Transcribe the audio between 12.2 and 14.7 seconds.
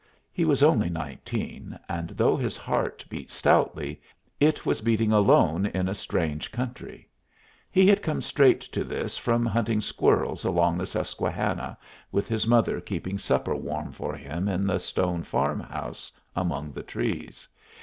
his mother keeping supper warm for him in